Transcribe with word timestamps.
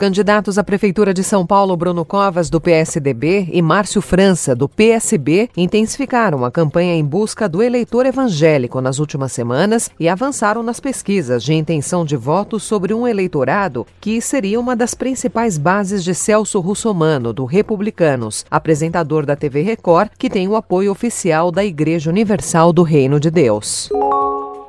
Candidatos 0.00 0.56
à 0.56 0.64
Prefeitura 0.64 1.12
de 1.12 1.22
São 1.22 1.44
Paulo, 1.44 1.76
Bruno 1.76 2.06
Covas, 2.06 2.48
do 2.48 2.58
PSDB, 2.58 3.50
e 3.52 3.60
Márcio 3.60 4.00
França, 4.00 4.56
do 4.56 4.66
PSB, 4.66 5.50
intensificaram 5.54 6.42
a 6.42 6.50
campanha 6.50 6.94
em 6.94 7.04
busca 7.04 7.46
do 7.46 7.62
eleitor 7.62 8.06
evangélico 8.06 8.80
nas 8.80 8.98
últimas 8.98 9.30
semanas 9.30 9.90
e 10.00 10.08
avançaram 10.08 10.62
nas 10.62 10.80
pesquisas 10.80 11.44
de 11.44 11.52
intenção 11.52 12.02
de 12.02 12.16
voto 12.16 12.58
sobre 12.58 12.94
um 12.94 13.06
eleitorado 13.06 13.86
que 14.00 14.22
seria 14.22 14.58
uma 14.58 14.74
das 14.74 14.94
principais 14.94 15.58
bases 15.58 16.02
de 16.02 16.14
Celso 16.14 16.60
Russomano, 16.60 17.30
do 17.30 17.44
Republicanos, 17.44 18.46
apresentador 18.50 19.26
da 19.26 19.36
TV 19.36 19.60
Record, 19.60 20.12
que 20.18 20.30
tem 20.30 20.48
o 20.48 20.56
apoio 20.56 20.90
oficial 20.90 21.52
da 21.52 21.62
Igreja 21.62 22.08
Universal 22.08 22.72
do 22.72 22.82
Reino 22.82 23.20
de 23.20 23.30
Deus. 23.30 23.90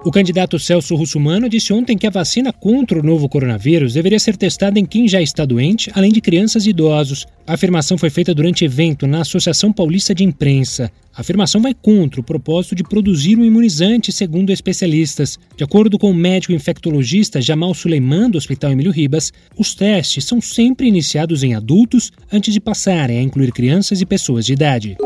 O 0.04 0.10
candidato 0.10 0.58
Celso 0.58 0.96
Russumano 0.96 1.48
disse 1.48 1.72
ontem 1.72 1.96
que 1.96 2.08
a 2.08 2.09
vacina 2.09 2.52
contra 2.52 3.00
o 3.00 3.04
novo 3.04 3.30
coronavírus 3.30 3.94
deveria 3.94 4.20
ser 4.20 4.36
testada 4.36 4.80
em 4.80 4.86
quem 4.86 5.08
já 5.08 5.22
está 5.22 5.46
doente, 5.46 5.92
além 5.94 6.12
de 6.12 6.20
crianças 6.20 6.66
e 6.66 6.72
idosos. 6.72 7.28
A 7.46 7.54
afirmação 7.54 8.00
foi 8.00 8.09
feita 8.09 8.34
durante 8.34 8.66
evento 8.66 9.06
na 9.06 9.22
Associação 9.22 9.72
Paulista 9.72 10.16
de 10.16 10.23
Imprensa. 10.23 10.92
A 11.16 11.22
afirmação 11.22 11.62
vai 11.62 11.76
contra 11.76 12.20
o 12.20 12.23
propósito 12.23 12.73
de 12.73 12.84
produzir 12.84 13.38
um 13.38 13.45
imunizante, 13.45 14.12
segundo 14.12 14.50
especialistas. 14.50 15.38
De 15.56 15.64
acordo 15.64 16.00
com 16.00 16.09
o 16.09 16.16
médico 16.16 16.54
infectologista 16.54 17.40
Jamal 17.40 17.76
Suleiman, 17.76 18.28
do 18.28 18.40
Hospital 18.40 18.72
Emílio 18.72 18.92
Ribas, 18.92 19.31
os 19.56 19.76
testes 19.76 20.26
são 20.26 20.42
sempre 20.42 20.88
iniciados 20.88 21.44
em 21.44 21.54
adultos 21.54 22.12
antes 22.34 22.52
de 22.52 22.59
passarem 22.59 23.20
a 23.20 23.22
incluir 23.22 23.52
crianças 23.52 24.02
e 24.02 24.06
pessoas 24.08 24.48
de 24.48 24.54
idade. 24.54 24.97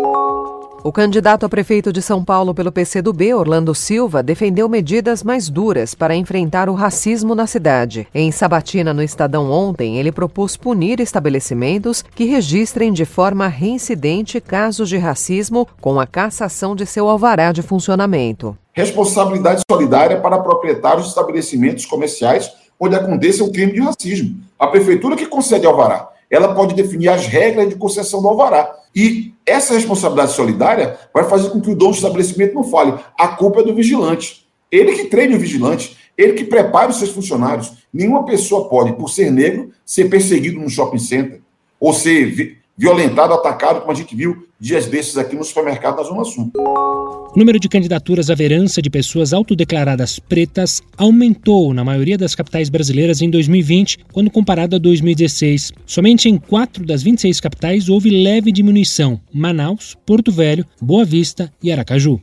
O 0.85 0.91
candidato 0.91 1.47
a 1.47 1.49
prefeito 1.49 1.91
de 1.91 1.99
São 1.99 2.23
Paulo 2.23 2.53
pelo 2.53 2.71
PCdoB, 2.71 3.33
Orlando 3.33 3.73
Silva, 3.73 4.21
defendeu 4.21 4.69
medidas 4.69 5.23
mais 5.23 5.49
duras 5.49 5.95
para 5.95 6.15
enfrentar 6.15 6.69
o 6.69 6.75
racismo 6.75 7.33
na 7.33 7.47
cidade. 7.47 8.07
Em 8.13 8.31
Sabatina, 8.31 8.93
no 8.93 9.01
Estadão 9.01 9.49
ontem, 9.49 9.97
ele 9.97 10.11
propôs 10.11 10.55
punir 10.55 10.99
estabelecimentos 10.99 12.03
que 12.03 12.25
registrem 12.25 12.93
de 12.93 13.03
forma 13.03 13.47
reincidente 13.47 14.39
casos 14.39 14.87
de 14.87 14.97
racismo 14.99 15.67
com 15.81 15.99
a 15.99 16.05
cassação 16.05 16.75
de 16.75 16.85
seu 16.85 17.09
alvará 17.09 17.51
de 17.51 17.63
funcionamento. 17.63 18.55
Responsabilidade 18.71 19.63
solidária 19.67 20.21
para 20.21 20.37
proprietários 20.37 21.05
de 21.05 21.09
estabelecimentos 21.09 21.87
comerciais 21.87 22.51
onde 22.79 22.95
aconteça 22.95 23.43
o 23.43 23.51
crime 23.51 23.73
de 23.73 23.81
racismo. 23.81 24.35
A 24.59 24.67
prefeitura 24.67 25.15
que 25.15 25.25
concede 25.25 25.65
alvará 25.65 26.09
ela 26.29 26.53
pode 26.53 26.75
definir 26.75 27.09
as 27.09 27.25
regras 27.25 27.69
de 27.69 27.75
concessão 27.75 28.21
do 28.21 28.27
alvará. 28.27 28.75
E 28.95 29.33
essa 29.45 29.73
responsabilidade 29.73 30.33
solidária 30.33 30.97
vai 31.13 31.29
fazer 31.29 31.49
com 31.49 31.61
que 31.61 31.69
o 31.69 31.75
dono 31.75 31.91
do 31.91 31.97
estabelecimento 31.97 32.55
não 32.55 32.63
fale. 32.63 32.93
A 33.17 33.27
culpa 33.29 33.61
é 33.61 33.63
do 33.63 33.75
vigilante. 33.75 34.47
Ele 34.71 34.93
que 34.93 35.05
treine 35.05 35.35
o 35.35 35.39
vigilante, 35.39 35.97
ele 36.17 36.33
que 36.33 36.43
prepara 36.43 36.89
os 36.89 36.97
seus 36.97 37.11
funcionários. 37.11 37.73
Nenhuma 37.93 38.25
pessoa 38.25 38.67
pode, 38.67 38.93
por 38.93 39.09
ser 39.09 39.31
negro, 39.31 39.71
ser 39.85 40.09
perseguido 40.09 40.59
no 40.59 40.69
shopping 40.69 40.99
center 40.99 41.41
ou 41.79 41.93
ser 41.93 42.57
violentado, 42.77 43.33
atacado, 43.33 43.81
como 43.81 43.91
a 43.91 43.95
gente 43.95 44.15
viu 44.15 44.47
dias 44.59 44.87
desses 44.87 45.17
aqui 45.17 45.35
no 45.35 45.43
supermercado 45.43 45.97
da 45.97 46.03
Zona 46.03 46.23
Sul. 46.23 46.51
O 46.55 47.37
número 47.37 47.59
de 47.59 47.67
candidaturas 47.67 48.29
à 48.29 48.35
verança 48.35 48.81
de 48.81 48.89
pessoas 48.89 49.33
autodeclaradas 49.33 50.19
pretas 50.19 50.81
aumentou 50.97 51.73
na 51.73 51.83
maioria 51.83 52.17
das 52.17 52.33
capitais 52.33 52.69
brasileiras 52.69 53.21
em 53.21 53.29
2020, 53.29 53.99
quando 54.13 54.31
comparado 54.31 54.75
a 54.75 54.79
2016. 54.79 55.73
Somente 55.85 56.29
em 56.29 56.37
quatro 56.37 56.85
das 56.85 57.03
26 57.03 57.39
capitais 57.41 57.89
houve 57.89 58.09
leve 58.09 58.51
diminuição: 58.51 59.19
Manaus, 59.33 59.97
Porto 60.05 60.31
Velho, 60.31 60.65
Boa 60.81 61.03
Vista 61.03 61.51
e 61.61 61.71
Aracaju. 61.71 62.19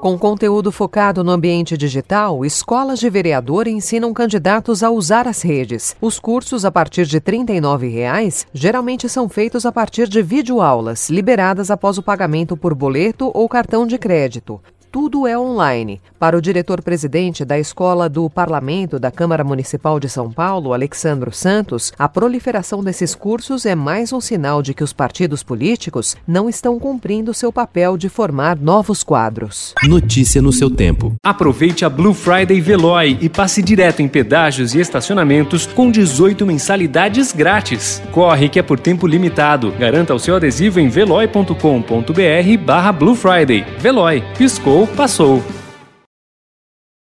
Com 0.00 0.16
conteúdo 0.16 0.70
focado 0.70 1.24
no 1.24 1.32
ambiente 1.32 1.76
digital, 1.76 2.44
escolas 2.44 3.00
de 3.00 3.10
vereador 3.10 3.66
ensinam 3.66 4.14
candidatos 4.14 4.84
a 4.84 4.90
usar 4.90 5.26
as 5.26 5.42
redes. 5.42 5.96
Os 6.00 6.20
cursos, 6.20 6.64
a 6.64 6.70
partir 6.70 7.04
de 7.04 7.18
39 7.18 7.88
reais, 7.88 8.46
geralmente 8.52 9.08
são 9.08 9.28
feitos 9.28 9.66
a 9.66 9.72
partir 9.72 10.06
de 10.06 10.22
videoaulas, 10.22 11.10
liberadas 11.10 11.68
após 11.68 11.98
o 11.98 12.02
pagamento 12.02 12.56
por 12.56 12.76
boleto 12.76 13.32
ou 13.34 13.48
cartão 13.48 13.88
de 13.88 13.98
crédito 13.98 14.60
tudo 14.90 15.26
é 15.26 15.38
online. 15.38 16.00
Para 16.18 16.36
o 16.36 16.42
diretor-presidente 16.42 17.44
da 17.44 17.58
Escola 17.58 18.08
do 18.08 18.28
Parlamento 18.28 18.98
da 18.98 19.10
Câmara 19.10 19.44
Municipal 19.44 20.00
de 20.00 20.08
São 20.08 20.32
Paulo, 20.32 20.72
Alexandro 20.72 21.32
Santos, 21.32 21.92
a 21.98 22.08
proliferação 22.08 22.82
desses 22.82 23.14
cursos 23.14 23.66
é 23.66 23.74
mais 23.74 24.12
um 24.12 24.20
sinal 24.20 24.62
de 24.62 24.74
que 24.74 24.82
os 24.82 24.92
partidos 24.92 25.42
políticos 25.42 26.16
não 26.26 26.48
estão 26.48 26.78
cumprindo 26.78 27.34
seu 27.34 27.52
papel 27.52 27.96
de 27.96 28.08
formar 28.08 28.56
novos 28.56 29.02
quadros. 29.02 29.74
Notícia 29.84 30.40
no 30.42 30.52
seu 30.52 30.70
tempo. 30.70 31.14
Aproveite 31.22 31.84
a 31.84 31.90
Blue 31.90 32.14
Friday 32.14 32.60
Veloy 32.60 33.18
e 33.20 33.28
passe 33.28 33.62
direto 33.62 34.00
em 34.00 34.08
pedágios 34.08 34.74
e 34.74 34.80
estacionamentos 34.80 35.66
com 35.66 35.90
18 35.90 36.46
mensalidades 36.46 37.32
grátis. 37.32 38.02
Corre 38.10 38.48
que 38.48 38.58
é 38.58 38.62
por 38.62 38.80
tempo 38.80 39.06
limitado. 39.06 39.72
Garanta 39.72 40.14
o 40.14 40.18
seu 40.18 40.36
adesivo 40.36 40.80
em 40.80 40.88
veloy.com.br 40.88 42.64
barra 42.64 42.92
Blue 42.92 43.14
Friday. 43.14 43.64
Veloy. 43.78 44.22
Piscou 44.36 44.77
passou. 44.86 45.42